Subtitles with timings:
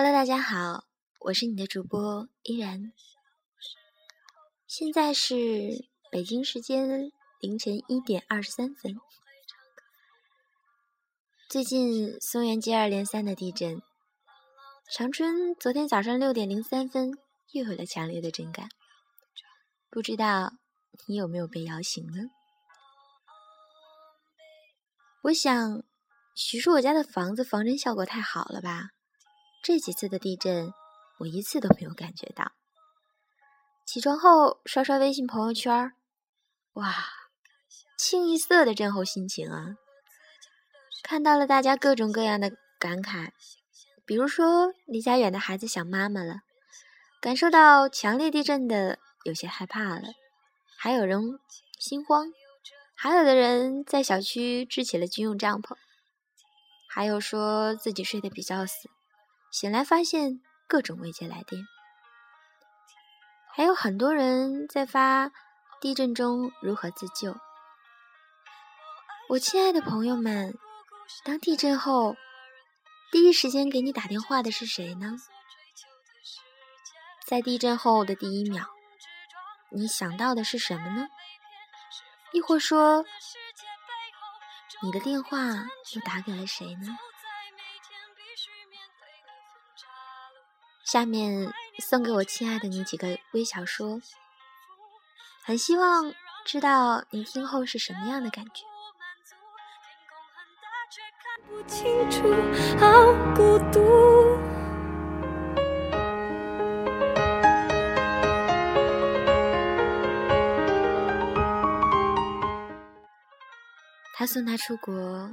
[0.00, 0.84] Hello，大家好，
[1.18, 2.92] 我是你的主播依然。
[4.64, 7.10] 现在是北京时间
[7.40, 8.94] 凌晨一点二十三分。
[11.48, 13.82] 最近松原接二连三的地震，
[14.88, 17.18] 长春昨天早上六点零三分
[17.50, 18.68] 又有了强烈的震感，
[19.90, 20.52] 不知道
[21.08, 22.30] 你有没有被摇醒呢？
[25.22, 25.82] 我想，
[26.36, 28.90] 许是我家的房子防震效果太好了吧。
[29.62, 30.72] 这几次的地震，
[31.18, 32.52] 我一次都没有感觉到。
[33.84, 35.92] 起床后刷刷微信朋友圈，
[36.74, 36.94] 哇，
[37.96, 39.76] 清一色的震后心情啊！
[41.02, 43.30] 看到了大家各种各样的感慨，
[44.04, 46.40] 比如说离家远的孩子想妈妈了，
[47.20, 50.12] 感受到强烈地震的有些害怕了，
[50.76, 51.38] 还有人
[51.78, 52.32] 心慌，
[52.94, 55.76] 还有的人在小区支起了军用帐篷，
[56.88, 58.90] 还有说自己睡得比较死。
[59.50, 61.66] 醒来发现各种未接来电，
[63.56, 65.30] 还有很多人在发
[65.80, 67.34] 地震中如何自救。
[69.30, 70.58] 我亲爱的朋友们，
[71.24, 72.16] 当地震后，
[73.10, 75.16] 第一时间给你打电话的是谁呢？
[77.26, 78.66] 在地震后的第一秒，
[79.70, 81.08] 你想到的是什么呢？
[82.32, 83.04] 亦或说，
[84.82, 85.38] 你的电话
[85.94, 86.96] 又打给了谁呢？
[90.90, 94.00] 下面送给我亲爱的你几个微小说，
[95.44, 96.14] 很希望
[96.46, 98.64] 知道你听后是什么样的感觉。
[114.14, 115.30] 他送他出国，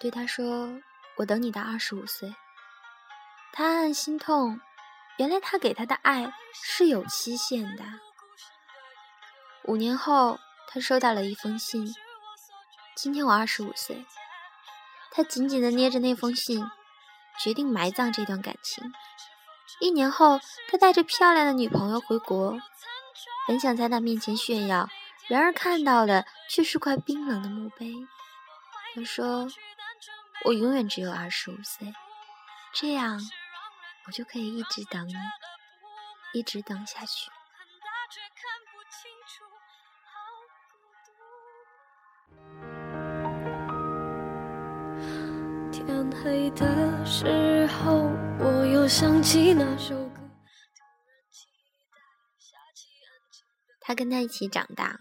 [0.00, 0.80] 对他说
[1.16, 2.34] ：“我等你到二十五岁。”
[3.58, 4.60] 他暗暗心痛，
[5.16, 7.84] 原来他给他的爱是有期限的。
[9.64, 11.94] 五年后，他收到了一封信。
[12.94, 14.04] 今天我二十五岁，
[15.10, 16.70] 他紧紧的捏着那封信，
[17.40, 18.92] 决定埋葬这段感情。
[19.80, 20.38] 一年后，
[20.68, 22.60] 他带着漂亮的女朋友回国，
[23.48, 24.90] 本想在她面前炫耀，
[25.28, 27.94] 然而看到的却是块冰冷的墓碑。
[28.94, 29.48] 他说
[30.44, 31.94] ：“我永远只有二十五岁。”
[32.74, 33.18] 这样。
[34.06, 35.14] 我就可以一直等你，
[36.32, 37.28] 一直等下去。
[45.72, 50.22] 天黑的时候，我又想起那首歌。
[53.80, 55.00] 他跟他一起长大，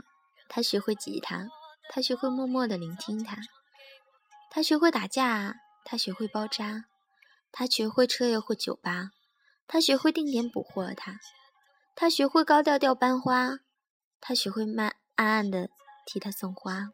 [0.50, 1.48] 他学会吉他，
[1.90, 3.38] 他学会默默的聆听他，
[4.50, 6.86] 他学会打架，他学会包扎。
[7.58, 9.12] 他学会彻夜或酒吧，
[9.66, 11.22] 他学会定点捕获他，
[11.96, 13.60] 他学会高调调班花，
[14.20, 15.70] 他学会慢暗暗的
[16.06, 16.90] 替他送花，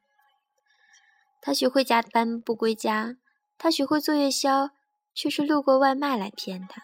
[1.41, 3.17] 他学会加班不归家，
[3.57, 4.69] 他学会做夜宵，
[5.15, 6.83] 却是路过外卖来骗他，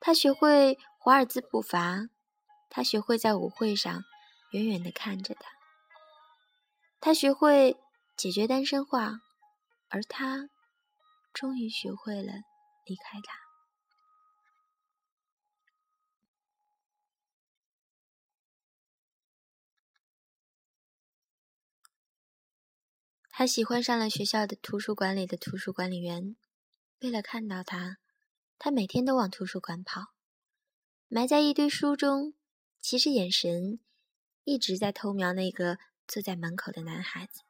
[0.00, 2.08] 他学会华尔兹步伐，
[2.68, 4.02] 他学会在舞会上
[4.50, 5.52] 远远的看着他，
[6.98, 7.76] 他学会
[8.16, 9.20] 解决单身化，
[9.88, 10.50] 而他
[11.32, 12.32] 终于学会了。
[12.86, 13.36] 离开他，
[23.28, 26.36] 他喜欢上了学校的图书馆里的图书管理员。
[27.00, 27.98] 为了看到他，
[28.56, 30.14] 他每天都往图书馆跑，
[31.08, 32.34] 埋在一堆书中，
[32.80, 33.80] 其实眼神
[34.44, 37.45] 一直在偷瞄那个坐在门口的男孩子。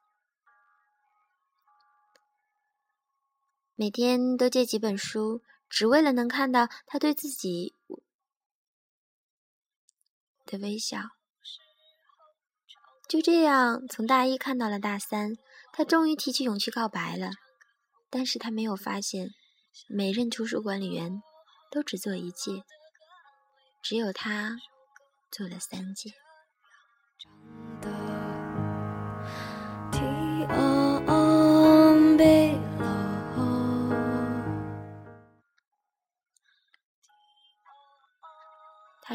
[3.78, 7.75] 每天都借几本书，只为了能看到他对自己
[10.47, 10.98] 的微笑。
[13.06, 15.36] 就这样，从大一看到了大三，
[15.72, 17.33] 他终于提起勇气告白了。
[18.09, 19.28] 但是他没有发现，
[19.89, 21.22] 每任图书管理员
[21.71, 22.65] 都只做一届，
[23.83, 24.56] 只有他
[25.30, 26.15] 做了三届。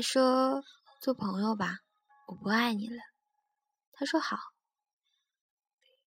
[0.02, 0.64] 说
[1.00, 1.80] ：“做朋友吧，
[2.28, 3.02] 我不爱你了。”
[3.94, 4.38] 他说：“好。”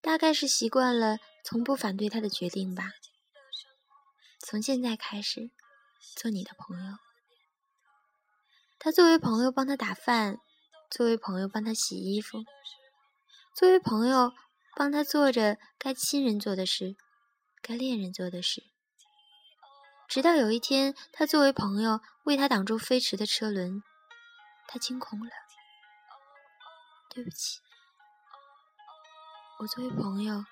[0.02, 2.90] 大概是习惯了从不反对他的决定吧。
[4.38, 5.50] 从现在开始，
[6.16, 6.96] 做你的朋友。
[8.78, 10.38] 他作为朋友帮他打饭，
[10.90, 12.44] 作为朋友帮他洗衣服，
[13.54, 14.32] 作为朋友
[14.76, 16.96] 帮他做着该亲人做的事，
[17.62, 18.73] 该恋人做的事。
[20.08, 23.82] 直到有一天，他作为朋友为他挡住飞驰的车轮，
[24.68, 25.30] 他惊恐了。
[27.12, 27.60] 对不起，
[29.60, 30.44] 我作为朋友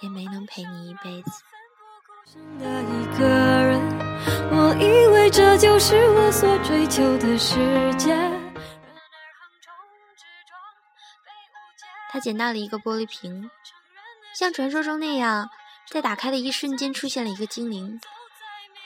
[0.00, 1.30] 也没能陪你一辈子。
[4.52, 8.16] 我以为这就是我所追求的世界。
[12.10, 13.48] 他捡到了一个玻璃瓶，
[14.34, 15.48] 像传说中那样，
[15.88, 18.00] 在打开的一瞬间出现了一个精灵。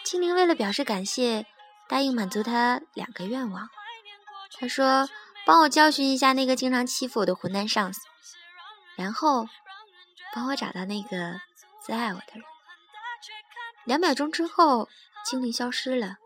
[0.05, 1.47] 精灵为了表示感谢，
[1.89, 3.71] 答应满足他两个愿望。
[4.61, 5.09] 他说
[5.47, 8.01] ：“帮我教训一下那个经常欺负我的混蛋上司，
[8.97, 9.49] 然后
[10.35, 11.41] 帮我找到那个
[11.85, 12.43] 最爱我的人。”
[13.85, 14.89] 两秒钟之后，
[15.25, 16.19] 精灵消失了，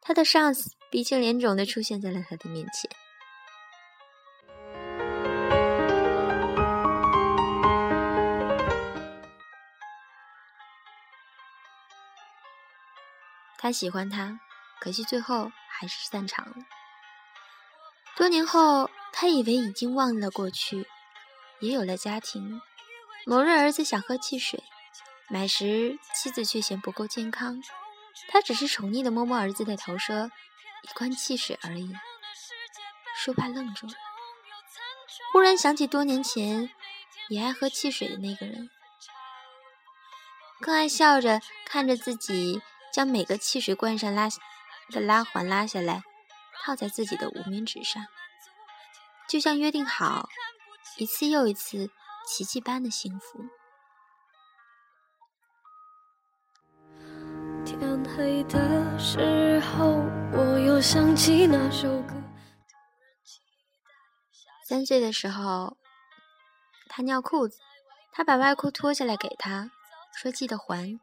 [0.00, 2.90] 他的上司鼻青脸肿的出现在了他的面前。
[13.64, 14.40] 他喜欢他，
[14.78, 16.54] 可惜最后还是散场了。
[18.14, 20.86] 多年后，他以为已经忘了过去，
[21.60, 22.60] 也有了家庭。
[23.24, 24.62] 某日，儿子想喝汽水，
[25.30, 27.62] 买时妻子却嫌不够健康。
[28.28, 30.30] 他只是宠溺的摸摸儿子的头，说
[30.84, 31.90] ：“一罐汽水而已。”
[33.16, 33.94] 说罢愣住了，
[35.32, 36.68] 忽然想起多年前
[37.30, 38.68] 也爱喝汽水的那个人，
[40.60, 42.60] 更爱笑着看着自己。
[42.94, 44.28] 将每个汽水罐上拉
[44.92, 46.04] 的拉环拉下来，
[46.62, 48.06] 套在自己的无名指上，
[49.28, 50.28] 就像约定好，
[50.98, 51.90] 一次又一次，
[52.24, 53.44] 奇迹般的幸福。
[57.64, 62.14] 天黑的时候，我又想起那首歌。
[64.68, 65.76] 三岁的时候，
[66.88, 67.58] 他尿裤子，
[68.12, 69.72] 他把外裤脱下来给他，
[70.14, 71.00] 说记得还。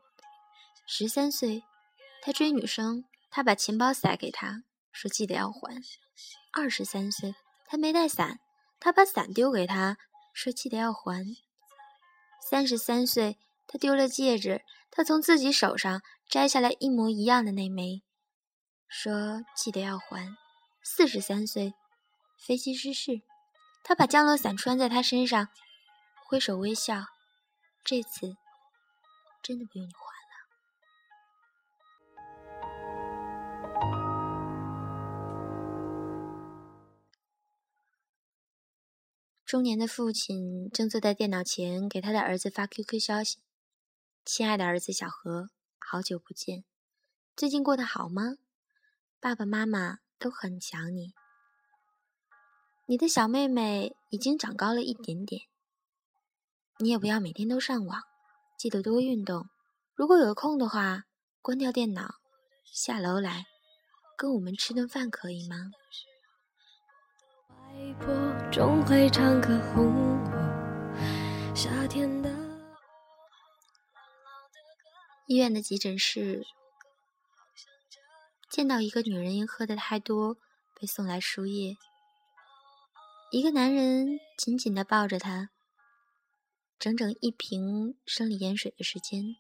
[0.88, 1.66] 十三岁。
[2.22, 5.82] 他追女生，他把钱包塞给他，说记得要还。
[6.54, 7.34] 二十三岁，
[7.66, 8.40] 他没带伞，
[8.80, 9.98] 他把伞丢给他，
[10.34, 11.26] 说记得要还。
[12.50, 18.04] 三十三岁，他丢了戒指，他从自己手上摘下来一模一样的那枚，
[18.88, 20.36] 说记得要还。
[20.84, 21.74] 四十三岁，
[22.38, 23.22] 飞机失事，
[23.84, 25.48] 他把降落伞穿在他身上，
[26.28, 27.06] 挥手微笑，
[27.84, 28.36] 这次
[29.42, 30.11] 真的不用你还。
[39.52, 43.40] 中年的父亲正坐在电脑前给他的儿子发 QQ 消息
[44.24, 46.64] ：“亲爱的儿子小何，好久不见，
[47.36, 48.38] 最近过得好吗？
[49.20, 51.12] 爸爸妈妈都很想你。
[52.86, 55.42] 你的小妹妹已经长高了一点点。
[56.78, 58.04] 你也不要每天都上网，
[58.58, 59.50] 记得多运动。
[59.94, 61.04] 如果有空的话，
[61.42, 62.16] 关掉电脑，
[62.72, 63.48] 下楼来
[64.18, 65.72] 跟我们吃顿饭，可以吗？”
[68.52, 72.30] 总会唱歌哄我夏天的
[75.26, 76.46] 医院的急诊室，
[78.50, 80.36] 见到一个女人因喝的太多
[80.76, 81.78] 被送来输液，
[83.32, 85.50] 一个男人紧紧的抱着她，
[86.78, 89.38] 整整一瓶生理盐水的时间。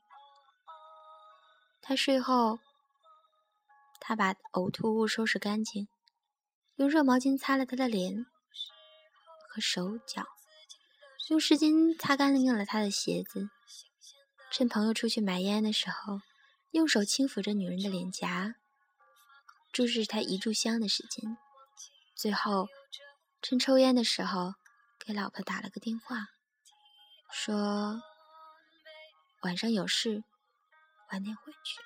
[1.82, 2.60] 他睡后，
[4.00, 5.90] 他把呕吐物收拾干净。
[6.82, 8.26] 用热毛巾擦了他的脸
[9.48, 10.26] 和手脚，
[11.30, 13.52] 用湿巾擦干净了他的鞋子。
[14.50, 16.22] 趁朋友出去买烟的时候，
[16.72, 18.56] 用手轻抚着女人的脸颊，
[19.72, 21.38] 注视她一炷香的时间。
[22.16, 22.68] 最后，
[23.44, 24.56] 趁抽烟的时候，
[24.98, 26.30] 给老婆打了个电话，
[27.32, 28.02] 说
[29.44, 30.24] 晚上有事，
[31.12, 31.80] 晚点回去。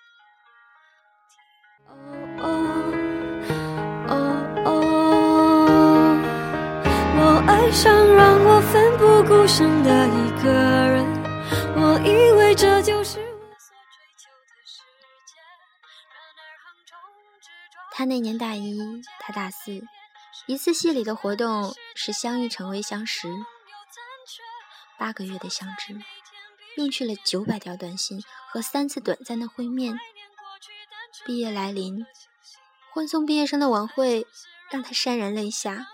[7.65, 11.03] 爱上让我奋不顾身的一个人，
[11.75, 13.25] 我以为这就是我
[13.57, 14.77] 所追求的世
[15.25, 15.33] 界。
[17.91, 19.81] 他那年大一，他大四。
[20.45, 23.27] 一次戏里的活动是相遇成为相识，
[24.99, 25.99] 八个月的相知，
[26.77, 29.99] 硬去了九百条短信和三次短暂的会面。
[31.25, 32.05] 毕业来临，
[32.93, 34.27] 欢送毕业生的晚会
[34.69, 35.87] 让他潸然泪下。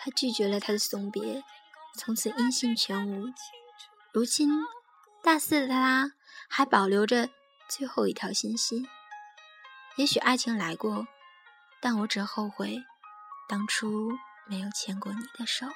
[0.00, 1.42] 他拒绝了他的送别，
[1.96, 3.26] 从此音信全无。
[4.12, 4.48] 如今
[5.24, 6.12] 大四的他
[6.48, 7.28] 还保留着
[7.68, 8.88] 最后一条信息。
[9.96, 11.08] 也许爱情来过，
[11.80, 12.84] 但我只后悔
[13.48, 14.12] 当初
[14.46, 15.66] 没有牵过你的手。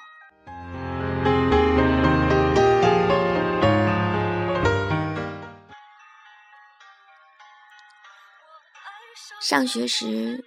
[9.41, 10.45] 上学时，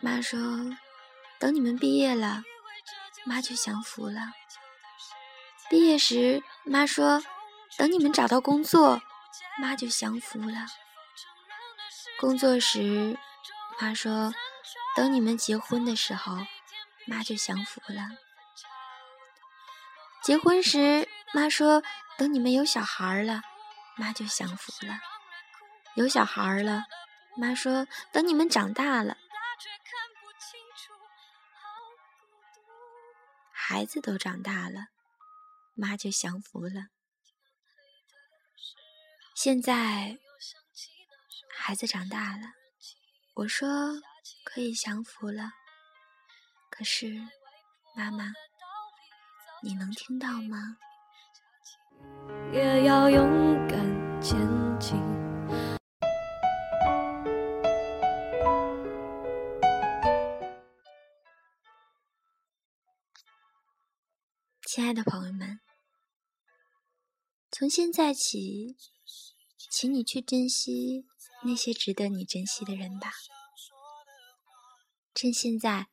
[0.00, 0.38] 妈说
[1.40, 2.44] ：“等你们毕业了，
[3.24, 4.32] 妈就享福了。”
[5.70, 7.22] 毕业时，妈说
[7.78, 9.00] ：“等你们找到工作，
[9.58, 10.66] 妈就享福了。”
[12.18, 13.18] 工作时，
[13.80, 14.32] 妈说
[14.96, 16.38] ：“等你们结婚的时候，
[17.06, 18.08] 妈就享福了。”
[20.22, 21.82] 结婚时，妈说
[22.18, 23.42] ：“等你们有小孩了，
[23.96, 24.98] 妈就享福了。”
[25.94, 26.84] 有小孩了。
[27.36, 29.16] 妈说：“等你们长大了，
[33.72, 34.88] 孩子都长大了，
[35.74, 36.88] 妈就降服了。
[39.32, 40.18] 现在
[41.56, 42.48] 孩子长大了，
[43.34, 43.68] 我说
[44.42, 45.52] 可以降服了。
[46.68, 47.14] 可是
[47.94, 48.32] 妈妈，
[49.62, 50.76] 你能听到吗？”
[52.52, 54.36] 也要勇敢坚
[64.90, 65.60] 亲爱的朋友们，
[67.52, 68.76] 从现在起，
[69.70, 71.06] 请你去珍惜
[71.44, 73.12] 那些值得你珍惜的人吧。
[75.14, 75.86] 趁现在，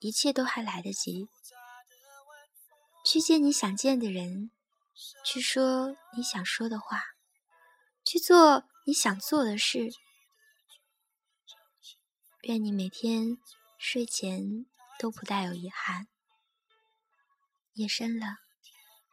[0.00, 1.28] 一切都还来得及，
[3.06, 4.50] 去见你想见的人，
[5.24, 7.04] 去说你想说的话，
[8.04, 9.92] 去做你想做的事。
[12.42, 13.38] 愿你每天
[13.78, 14.66] 睡前
[14.98, 16.08] 都不带有遗憾。
[17.74, 18.26] 夜深了，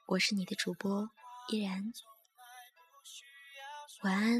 [0.06, 1.10] 我是你的主播
[1.50, 1.92] 依然，
[4.04, 4.40] 晚安，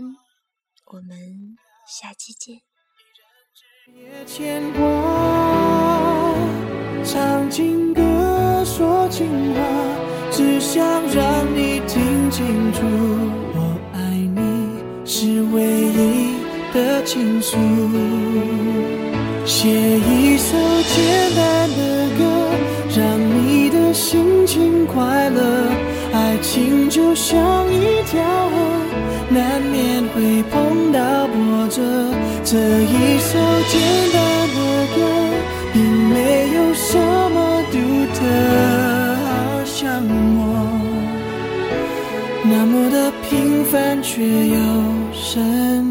[0.86, 2.62] 我们下期见。
[4.28, 6.36] 牵挂，
[7.04, 9.60] 唱情歌，说情话，
[10.32, 12.80] 只想让你听清楚，
[13.56, 14.38] 我爱你
[15.04, 16.38] 是唯一
[16.72, 17.58] 的倾诉。
[19.48, 20.56] 写一首
[20.94, 22.22] 简单的歌，
[24.52, 25.40] 情快乐。
[26.12, 27.40] 爱情就像
[27.74, 28.56] 一条河，
[29.30, 31.82] 难免会碰到波折。
[32.44, 33.40] 这一首
[33.70, 33.80] 简
[34.12, 34.20] 单
[34.54, 34.58] 的
[34.94, 34.98] 歌，
[35.72, 37.78] 并没有什么独
[38.14, 38.20] 特，
[39.24, 40.04] 好像
[40.36, 40.40] 我，
[42.44, 44.58] 那么的平凡却又
[45.14, 45.91] 深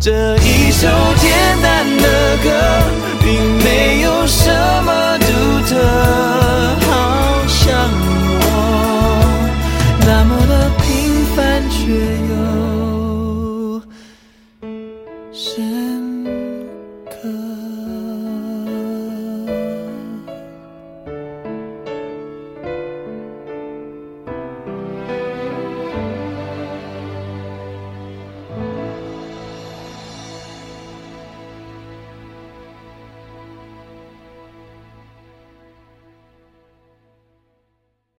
[0.00, 0.39] 这